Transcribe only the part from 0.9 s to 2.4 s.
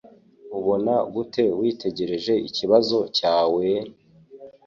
gute witegereje